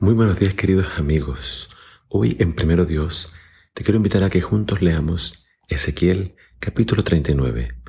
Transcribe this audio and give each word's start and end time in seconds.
Muy 0.00 0.14
buenos 0.14 0.38
días 0.38 0.54
queridos 0.54 0.86
amigos. 0.96 1.70
Hoy 2.06 2.36
en 2.38 2.52
Primero 2.52 2.84
Dios 2.84 3.34
te 3.74 3.82
quiero 3.82 3.96
invitar 3.96 4.22
a 4.22 4.30
que 4.30 4.40
juntos 4.40 4.80
leamos 4.80 5.44
Ezequiel 5.66 6.36
capítulo 6.60 7.02
39. 7.02 7.82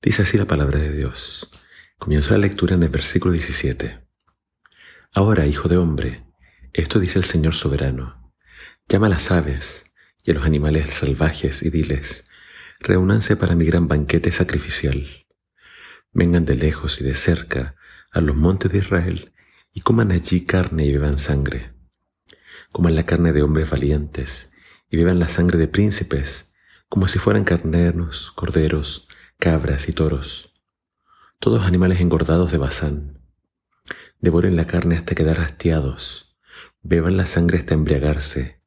Dice 0.00 0.22
así 0.22 0.38
la 0.38 0.46
palabra 0.46 0.78
de 0.78 0.90
Dios. 0.90 1.50
Comienza 1.98 2.32
la 2.32 2.38
lectura 2.38 2.76
en 2.76 2.82
el 2.82 2.88
versículo 2.88 3.32
17. 3.32 4.06
Ahora, 5.12 5.44
hijo 5.44 5.68
de 5.68 5.76
hombre, 5.76 6.24
esto 6.72 6.98
dice 6.98 7.18
el 7.18 7.26
Señor 7.26 7.54
soberano. 7.54 8.32
Llama 8.88 9.08
a 9.08 9.10
las 9.10 9.30
aves 9.30 9.92
y 10.22 10.30
a 10.30 10.34
los 10.34 10.46
animales 10.46 10.88
salvajes 10.88 11.62
y 11.62 11.68
diles, 11.68 12.26
reúnanse 12.80 13.36
para 13.36 13.54
mi 13.54 13.66
gran 13.66 13.86
banquete 13.86 14.32
sacrificial. 14.32 15.06
Vengan 16.10 16.46
de 16.46 16.54
lejos 16.54 17.02
y 17.02 17.04
de 17.04 17.12
cerca 17.12 17.76
a 18.12 18.22
los 18.22 18.34
montes 18.34 18.72
de 18.72 18.78
Israel 18.78 19.33
y 19.74 19.80
coman 19.80 20.12
allí 20.12 20.44
carne 20.44 20.86
y 20.86 20.92
beban 20.92 21.18
sangre. 21.18 21.74
Coman 22.70 22.94
la 22.94 23.04
carne 23.04 23.32
de 23.32 23.42
hombres 23.42 23.68
valientes 23.68 24.52
y 24.88 24.96
beban 24.96 25.18
la 25.18 25.28
sangre 25.28 25.58
de 25.58 25.66
príncipes, 25.66 26.54
como 26.88 27.08
si 27.08 27.18
fueran 27.18 27.42
carneros, 27.42 28.30
corderos, 28.30 29.08
cabras 29.38 29.88
y 29.88 29.92
toros, 29.92 30.54
todos 31.40 31.66
animales 31.66 32.00
engordados 32.00 32.52
de 32.52 32.58
Bazán. 32.58 33.18
Devoren 34.20 34.54
la 34.54 34.68
carne 34.68 34.96
hasta 34.96 35.16
quedar 35.16 35.40
hastiados, 35.40 36.38
beban 36.82 37.16
la 37.16 37.26
sangre 37.26 37.58
hasta 37.58 37.74
embriagarse. 37.74 38.62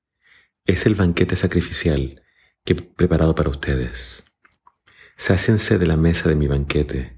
Es 0.65 0.85
el 0.85 0.95
banquete 0.95 1.37
sacrificial 1.37 2.21
que 2.65 2.73
he 2.73 2.75
preparado 2.75 3.33
para 3.33 3.49
ustedes. 3.49 4.25
Sáciense 5.15 5.79
de 5.79 5.87
la 5.87 5.95
mesa 5.95 6.27
de 6.27 6.35
mi 6.35 6.47
banquete, 6.47 7.17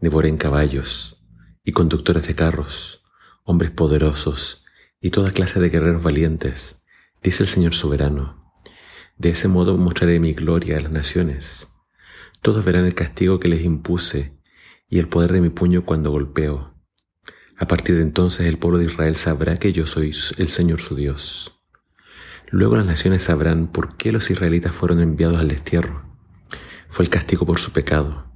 devoren 0.00 0.38
caballos 0.38 1.22
y 1.62 1.72
conductores 1.72 2.26
de 2.26 2.34
carros 2.34 3.02
hombres 3.48 3.70
poderosos 3.70 4.62
y 5.00 5.08
toda 5.08 5.32
clase 5.32 5.58
de 5.58 5.70
guerreros 5.70 6.02
valientes, 6.02 6.84
dice 7.22 7.44
el 7.44 7.48
Señor 7.48 7.72
soberano. 7.72 8.52
De 9.16 9.30
ese 9.30 9.48
modo 9.48 9.78
mostraré 9.78 10.20
mi 10.20 10.34
gloria 10.34 10.76
a 10.76 10.80
las 10.80 10.92
naciones. 10.92 11.72
Todos 12.42 12.62
verán 12.62 12.84
el 12.84 12.94
castigo 12.94 13.40
que 13.40 13.48
les 13.48 13.64
impuse 13.64 14.38
y 14.86 14.98
el 14.98 15.08
poder 15.08 15.32
de 15.32 15.40
mi 15.40 15.48
puño 15.48 15.86
cuando 15.86 16.10
golpeo. 16.10 16.74
A 17.56 17.66
partir 17.66 17.96
de 17.96 18.02
entonces 18.02 18.46
el 18.46 18.58
pueblo 18.58 18.76
de 18.76 18.84
Israel 18.84 19.16
sabrá 19.16 19.56
que 19.56 19.72
yo 19.72 19.86
soy 19.86 20.14
el 20.36 20.48
Señor 20.48 20.82
su 20.82 20.94
Dios. 20.94 21.58
Luego 22.50 22.76
las 22.76 22.84
naciones 22.84 23.22
sabrán 23.22 23.68
por 23.68 23.96
qué 23.96 24.12
los 24.12 24.30
israelitas 24.30 24.74
fueron 24.74 25.00
enviados 25.00 25.40
al 25.40 25.48
destierro. 25.48 26.04
Fue 26.90 27.02
el 27.02 27.10
castigo 27.10 27.46
por 27.46 27.60
su 27.60 27.72
pecado, 27.72 28.30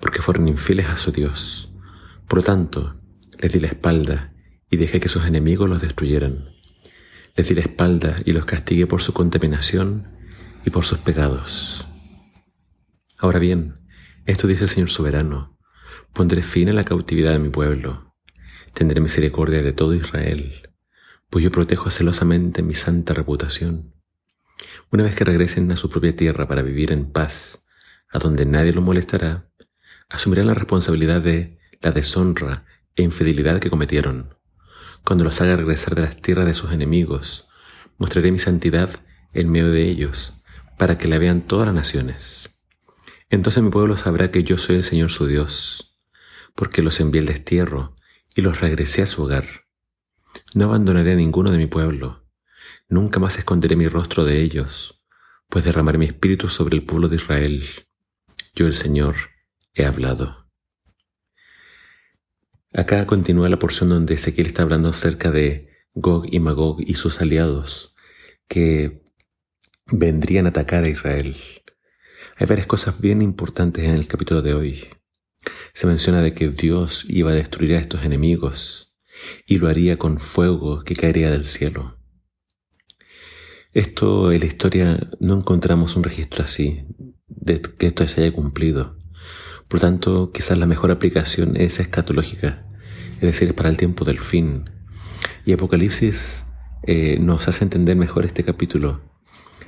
porque 0.00 0.22
fueron 0.22 0.48
infieles 0.48 0.86
a 0.86 0.96
su 0.96 1.12
Dios. 1.12 1.70
Por 2.26 2.38
lo 2.38 2.44
tanto, 2.44 2.96
les 3.38 3.52
di 3.52 3.60
la 3.60 3.68
espalda 3.68 4.33
y 4.70 4.76
dejé 4.76 5.00
que 5.00 5.08
sus 5.08 5.24
enemigos 5.26 5.68
los 5.68 5.80
destruyeran. 5.80 6.50
Les 7.36 7.48
di 7.48 7.54
la 7.54 7.62
espalda 7.62 8.16
y 8.24 8.32
los 8.32 8.46
castigué 8.46 8.86
por 8.86 9.02
su 9.02 9.12
contaminación 9.12 10.08
y 10.64 10.70
por 10.70 10.84
sus 10.84 10.98
pecados. 10.98 11.86
Ahora 13.18 13.38
bien, 13.38 13.80
esto 14.26 14.46
dice 14.46 14.64
el 14.64 14.70
Señor 14.70 14.90
soberano, 14.90 15.58
pondré 16.12 16.42
fin 16.42 16.68
a 16.68 16.72
la 16.72 16.84
cautividad 16.84 17.32
de 17.32 17.38
mi 17.38 17.50
pueblo, 17.50 18.14
tendré 18.72 19.00
misericordia 19.00 19.62
de 19.62 19.72
todo 19.72 19.94
Israel, 19.94 20.70
pues 21.30 21.42
yo 21.44 21.50
protejo 21.50 21.90
celosamente 21.90 22.62
mi 22.62 22.74
santa 22.74 23.14
reputación. 23.14 23.94
Una 24.90 25.02
vez 25.02 25.16
que 25.16 25.24
regresen 25.24 25.70
a 25.72 25.76
su 25.76 25.90
propia 25.90 26.14
tierra 26.14 26.46
para 26.46 26.62
vivir 26.62 26.92
en 26.92 27.10
paz, 27.10 27.64
a 28.10 28.18
donde 28.18 28.46
nadie 28.46 28.72
lo 28.72 28.80
molestará, 28.80 29.50
asumirán 30.08 30.46
la 30.46 30.54
responsabilidad 30.54 31.20
de 31.20 31.58
la 31.80 31.90
deshonra 31.90 32.64
e 32.94 33.02
infidelidad 33.02 33.60
que 33.60 33.70
cometieron 33.70 34.36
cuando 35.04 35.24
los 35.24 35.40
haga 35.40 35.56
regresar 35.56 35.94
de 35.94 36.02
las 36.02 36.16
tierras 36.16 36.46
de 36.46 36.54
sus 36.54 36.72
enemigos. 36.72 37.46
Mostraré 37.98 38.32
mi 38.32 38.38
santidad 38.38 38.90
en 39.32 39.50
medio 39.50 39.70
de 39.70 39.88
ellos, 39.88 40.42
para 40.78 40.98
que 40.98 41.08
la 41.08 41.18
vean 41.18 41.42
todas 41.42 41.66
las 41.66 41.74
naciones. 41.74 42.58
Entonces 43.30 43.62
mi 43.62 43.70
pueblo 43.70 43.96
sabrá 43.96 44.30
que 44.30 44.44
yo 44.44 44.58
soy 44.58 44.76
el 44.76 44.84
Señor 44.84 45.10
su 45.10 45.26
Dios, 45.26 45.98
porque 46.54 46.82
los 46.82 47.00
envié 47.00 47.20
al 47.20 47.26
destierro 47.26 47.94
y 48.34 48.40
los 48.40 48.60
regresé 48.60 49.02
a 49.02 49.06
su 49.06 49.22
hogar. 49.22 49.46
No 50.54 50.66
abandonaré 50.66 51.12
a 51.12 51.16
ninguno 51.16 51.50
de 51.50 51.58
mi 51.58 51.66
pueblo, 51.66 52.24
nunca 52.88 53.20
más 53.20 53.38
esconderé 53.38 53.76
mi 53.76 53.88
rostro 53.88 54.24
de 54.24 54.40
ellos, 54.40 55.04
pues 55.48 55.64
derramaré 55.64 55.98
mi 55.98 56.06
espíritu 56.06 56.48
sobre 56.48 56.76
el 56.76 56.84
pueblo 56.84 57.08
de 57.08 57.16
Israel. 57.16 57.64
Yo 58.54 58.66
el 58.66 58.74
Señor 58.74 59.16
he 59.74 59.84
hablado. 59.84 60.43
Acá 62.76 63.06
continúa 63.06 63.48
la 63.48 63.60
porción 63.60 63.88
donde 63.88 64.14
Ezequiel 64.14 64.48
está 64.48 64.62
hablando 64.64 64.88
acerca 64.88 65.30
de 65.30 65.68
Gog 65.94 66.26
y 66.28 66.40
Magog 66.40 66.80
y 66.80 66.94
sus 66.94 67.20
aliados 67.20 67.94
que 68.48 69.04
vendrían 69.92 70.46
a 70.46 70.48
atacar 70.48 70.82
a 70.82 70.88
Israel. 70.88 71.36
Hay 72.36 72.48
varias 72.48 72.66
cosas 72.66 73.00
bien 73.00 73.22
importantes 73.22 73.84
en 73.84 73.94
el 73.94 74.08
capítulo 74.08 74.42
de 74.42 74.54
hoy. 74.54 74.88
Se 75.72 75.86
menciona 75.86 76.20
de 76.20 76.34
que 76.34 76.48
Dios 76.48 77.06
iba 77.08 77.30
a 77.30 77.34
destruir 77.34 77.74
a 77.74 77.78
estos 77.78 78.04
enemigos 78.04 78.92
y 79.46 79.58
lo 79.58 79.68
haría 79.68 79.96
con 79.96 80.18
fuego 80.18 80.82
que 80.82 80.96
caería 80.96 81.30
del 81.30 81.44
cielo. 81.44 82.00
Esto 83.72 84.32
en 84.32 84.40
la 84.40 84.46
historia 84.46 85.10
no 85.20 85.34
encontramos 85.36 85.94
un 85.94 86.02
registro 86.02 86.42
así, 86.42 86.86
de 87.28 87.62
que 87.62 87.86
esto 87.86 88.08
se 88.08 88.22
haya 88.22 88.32
cumplido. 88.32 88.98
Por 89.68 89.80
tanto, 89.80 90.30
quizás 90.32 90.58
la 90.58 90.66
mejor 90.66 90.90
aplicación 90.90 91.56
es 91.56 91.80
escatológica, 91.80 92.64
es 93.14 93.20
decir, 93.20 93.48
es 93.48 93.54
para 93.54 93.68
el 93.68 93.76
tiempo 93.76 94.04
del 94.04 94.18
fin. 94.18 94.70
Y 95.44 95.52
Apocalipsis 95.52 96.44
eh, 96.82 97.18
nos 97.18 97.48
hace 97.48 97.64
entender 97.64 97.96
mejor 97.96 98.24
este 98.24 98.44
capítulo 98.44 99.00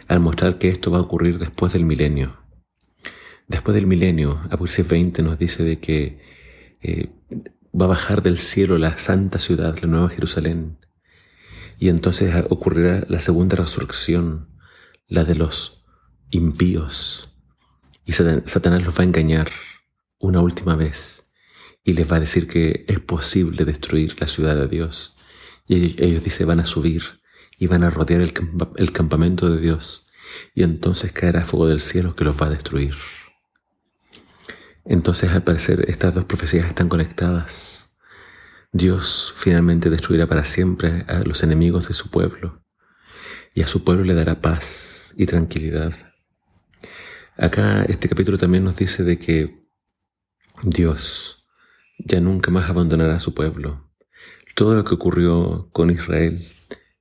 al 0.08 0.20
mostrar 0.20 0.58
que 0.58 0.68
esto 0.68 0.90
va 0.90 0.98
a 0.98 1.02
ocurrir 1.02 1.38
después 1.38 1.72
del 1.72 1.84
milenio. 1.84 2.36
Después 3.48 3.74
del 3.74 3.86
milenio, 3.86 4.40
Apocalipsis 4.44 4.86
20 4.88 5.22
nos 5.22 5.38
dice 5.38 5.64
de 5.64 5.78
que 5.78 6.20
eh, 6.82 7.10
va 7.78 7.86
a 7.86 7.88
bajar 7.88 8.22
del 8.22 8.38
cielo 8.38 8.78
la 8.78 8.98
santa 8.98 9.38
ciudad, 9.38 9.76
la 9.80 9.88
nueva 9.88 10.10
Jerusalén, 10.10 10.78
y 11.78 11.88
entonces 11.88 12.34
ocurrirá 12.48 13.04
la 13.08 13.20
segunda 13.20 13.56
resurrección, 13.56 14.48
la 15.08 15.24
de 15.24 15.34
los 15.34 15.84
impíos, 16.30 17.36
y 18.04 18.12
Satanás 18.12 18.84
los 18.84 18.96
va 18.96 19.02
a 19.02 19.06
engañar 19.06 19.50
una 20.18 20.40
última 20.40 20.74
vez 20.74 21.30
y 21.84 21.92
les 21.92 22.10
va 22.10 22.16
a 22.16 22.20
decir 22.20 22.48
que 22.48 22.84
es 22.88 23.00
posible 23.00 23.64
destruir 23.64 24.20
la 24.20 24.26
ciudad 24.26 24.56
de 24.56 24.68
Dios. 24.68 25.14
Y 25.68 26.02
ellos, 26.02 26.24
dicen 26.24 26.46
van 26.46 26.60
a 26.60 26.64
subir 26.64 27.02
y 27.58 27.66
van 27.68 27.84
a 27.84 27.90
rodear 27.90 28.20
el, 28.20 28.32
el 28.76 28.92
campamento 28.92 29.48
de 29.50 29.60
Dios 29.60 30.06
y 30.54 30.62
entonces 30.62 31.12
caerá 31.12 31.44
fuego 31.44 31.68
del 31.68 31.80
cielo 31.80 32.14
que 32.14 32.24
los 32.24 32.40
va 32.40 32.46
a 32.46 32.50
destruir. 32.50 32.94
Entonces 34.84 35.30
al 35.30 35.42
parecer 35.42 35.84
estas 35.88 36.14
dos 36.14 36.24
profecías 36.24 36.66
están 36.66 36.88
conectadas. 36.88 37.96
Dios 38.72 39.32
finalmente 39.36 39.90
destruirá 39.90 40.26
para 40.26 40.44
siempre 40.44 41.04
a 41.08 41.20
los 41.20 41.42
enemigos 41.42 41.88
de 41.88 41.94
su 41.94 42.10
pueblo 42.10 42.62
y 43.54 43.62
a 43.62 43.66
su 43.66 43.84
pueblo 43.84 44.04
le 44.04 44.14
dará 44.14 44.40
paz 44.40 45.14
y 45.16 45.26
tranquilidad. 45.26 45.94
Acá 47.36 47.84
este 47.84 48.08
capítulo 48.08 48.38
también 48.38 48.64
nos 48.64 48.76
dice 48.76 49.02
de 49.02 49.18
que 49.18 49.55
Dios 50.62 51.46
ya 51.98 52.20
nunca 52.20 52.50
más 52.50 52.68
abandonará 52.70 53.16
a 53.16 53.20
su 53.20 53.34
pueblo. 53.34 53.90
Todo 54.54 54.74
lo 54.74 54.84
que 54.84 54.94
ocurrió 54.94 55.68
con 55.72 55.90
Israel 55.90 56.42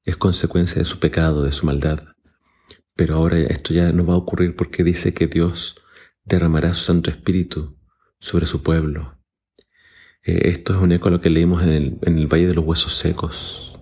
es 0.03 0.17
consecuencia 0.17 0.77
de 0.77 0.85
su 0.85 0.99
pecado, 0.99 1.43
de 1.43 1.51
su 1.51 1.65
maldad. 1.65 2.03
Pero 2.95 3.15
ahora 3.15 3.39
esto 3.39 3.73
ya 3.73 3.91
no 3.91 4.05
va 4.05 4.13
a 4.13 4.17
ocurrir 4.17 4.55
porque 4.55 4.83
dice 4.83 5.13
que 5.13 5.27
Dios 5.27 5.75
derramará 6.23 6.73
su 6.73 6.85
Santo 6.85 7.09
Espíritu 7.09 7.77
sobre 8.19 8.45
su 8.45 8.61
pueblo. 8.61 9.19
Eh, 10.23 10.49
esto 10.49 10.73
es 10.75 10.81
un 10.81 10.91
eco 10.91 11.07
a 11.07 11.11
lo 11.11 11.21
que 11.21 11.29
leímos 11.29 11.63
en 11.63 11.69
el, 11.69 11.99
en 12.01 12.17
el 12.17 12.27
Valle 12.27 12.47
de 12.47 12.55
los 12.55 12.65
Huesos 12.65 12.93
Secos. 12.97 13.79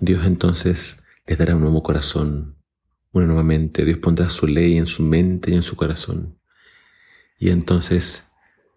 Dios 0.00 0.24
entonces 0.24 1.04
les 1.26 1.38
dará 1.38 1.54
un 1.54 1.62
nuevo 1.62 1.82
corazón, 1.82 2.56
una 3.12 3.26
nueva 3.26 3.42
mente. 3.42 3.84
Dios 3.84 3.98
pondrá 3.98 4.28
su 4.28 4.46
ley 4.46 4.78
en 4.78 4.86
su 4.86 5.02
mente 5.02 5.50
y 5.50 5.54
en 5.54 5.62
su 5.62 5.76
corazón. 5.76 6.38
Y 7.38 7.50
entonces 7.50 8.27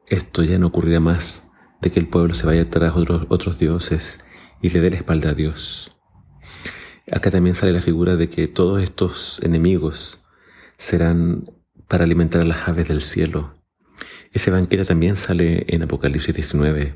esto 0.07 0.43
ya 0.43 0.59
no 0.59 0.67
ocurrirá 0.67 0.99
más 0.99 1.51
de 1.81 1.91
que 1.91 1.99
el 1.99 2.07
pueblo 2.07 2.33
se 2.33 2.45
vaya 2.45 2.69
tras 2.69 2.95
otros, 2.95 3.25
otros 3.29 3.59
dioses 3.59 4.23
y 4.61 4.69
le 4.69 4.81
dé 4.81 4.91
la 4.91 4.97
espalda 4.97 5.31
a 5.31 5.33
Dios. 5.33 5.97
Acá 7.11 7.31
también 7.31 7.55
sale 7.55 7.73
la 7.73 7.81
figura 7.81 8.15
de 8.15 8.29
que 8.29 8.47
todos 8.47 8.81
estos 8.81 9.41
enemigos 9.43 10.21
serán 10.77 11.49
para 11.87 12.03
alimentar 12.03 12.41
a 12.41 12.45
las 12.45 12.67
aves 12.67 12.87
del 12.87 13.01
cielo. 13.01 13.55
Ese 14.31 14.51
banquete 14.51 14.85
también 14.85 15.15
sale 15.15 15.65
en 15.67 15.83
Apocalipsis 15.83 16.33
19. 16.33 16.95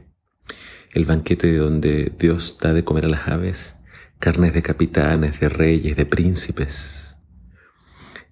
El 0.94 1.06
banquete 1.06 1.58
donde 1.58 2.13
Dios 2.18 2.58
da 2.62 2.74
de 2.74 2.86
comer 2.86 3.06
a 3.06 3.10
las 3.10 3.28
aves 3.28 3.75
carnes 4.19 4.54
de 4.54 4.63
capitanes, 4.63 5.40
de 5.40 5.50
reyes, 5.50 5.96
de 5.96 6.06
príncipes. 6.06 7.18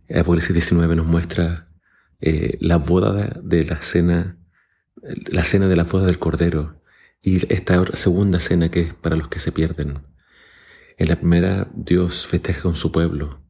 Apocalipsis 0.09 0.53
19 0.53 0.95
nos 0.95 1.05
muestra 1.05 1.69
eh, 2.21 2.57
la 2.61 2.77
boda 2.77 3.39
de 3.43 3.65
la 3.65 3.81
cena 3.81 4.37
la 5.01 5.43
cena 5.43 5.67
de 5.67 5.75
la 5.75 5.83
boda 5.83 6.05
del 6.05 6.19
Cordero 6.19 6.81
y 7.21 7.51
esta 7.53 7.83
segunda 7.95 8.39
cena 8.39 8.69
que 8.69 8.81
es 8.81 8.93
para 8.93 9.15
los 9.15 9.27
que 9.27 9.39
se 9.39 9.51
pierden. 9.51 10.05
En 10.97 11.09
la 11.09 11.15
primera, 11.15 11.69
Dios 11.73 12.27
festeja 12.27 12.61
con 12.61 12.75
su 12.75 12.91
pueblo. 12.91 13.41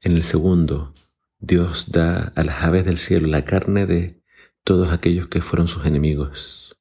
En 0.00 0.12
el 0.12 0.24
segundo, 0.24 0.94
Dios 1.38 1.90
da 1.90 2.32
a 2.36 2.44
las 2.44 2.62
aves 2.62 2.84
del 2.84 2.98
cielo 2.98 3.28
la 3.28 3.44
carne 3.44 3.86
de 3.86 4.22
todos 4.64 4.92
aquellos 4.92 5.28
que 5.28 5.42
fueron 5.42 5.68
sus 5.68 5.86
enemigos. 5.86 6.76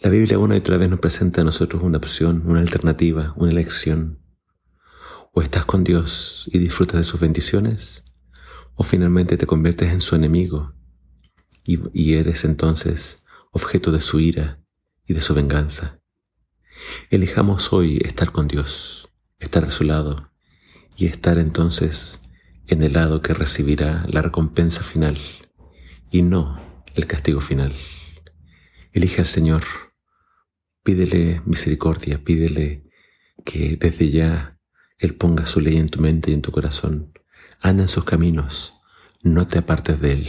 La 0.00 0.10
Biblia 0.10 0.38
una 0.38 0.54
y 0.54 0.58
otra 0.58 0.76
vez 0.76 0.88
nos 0.88 1.00
presenta 1.00 1.40
a 1.40 1.44
nosotros 1.44 1.82
una 1.82 1.98
opción, 1.98 2.42
una 2.46 2.60
alternativa, 2.60 3.34
una 3.36 3.50
elección. 3.50 4.20
O 5.32 5.42
estás 5.42 5.64
con 5.64 5.82
Dios 5.82 6.48
y 6.52 6.58
disfrutas 6.58 6.98
de 6.98 7.04
sus 7.04 7.20
bendiciones, 7.20 8.04
o 8.74 8.82
finalmente 8.82 9.36
te 9.36 9.46
conviertes 9.46 9.92
en 9.92 10.00
su 10.00 10.14
enemigo 10.14 10.73
y, 11.64 12.14
eres 12.14 12.44
entonces 12.44 13.24
objeto 13.50 13.90
de 13.90 14.00
su 14.00 14.20
ira 14.20 14.60
y 15.06 15.14
de 15.14 15.20
su 15.20 15.34
venganza. 15.34 16.00
Elijamos 17.10 17.72
hoy 17.72 17.98
estar 18.04 18.32
con 18.32 18.48
Dios, 18.48 19.08
estar 19.38 19.64
de 19.64 19.70
su 19.70 19.84
lado 19.84 20.30
y 20.96 21.06
estar 21.06 21.38
entonces 21.38 22.20
en 22.66 22.82
el 22.82 22.92
lado 22.92 23.22
que 23.22 23.34
recibirá 23.34 24.04
la 24.08 24.22
recompensa 24.22 24.82
final 24.82 25.18
y 26.10 26.22
no 26.22 26.60
el 26.94 27.06
castigo 27.06 27.40
final. 27.40 27.72
Elige 28.92 29.22
al 29.22 29.26
Señor, 29.26 29.64
pídele 30.82 31.40
misericordia, 31.46 32.22
pídele 32.22 32.90
que 33.44 33.76
desde 33.76 34.10
ya 34.10 34.58
Él 34.98 35.14
ponga 35.14 35.46
su 35.46 35.60
ley 35.60 35.76
en 35.76 35.88
tu 35.88 36.00
mente 36.00 36.30
y 36.30 36.34
en 36.34 36.42
tu 36.42 36.52
corazón. 36.52 37.12
Anda 37.60 37.84
en 37.84 37.88
sus 37.88 38.04
caminos, 38.04 38.74
no 39.22 39.46
te 39.46 39.58
apartes 39.58 40.00
de 40.00 40.12
Él. 40.12 40.28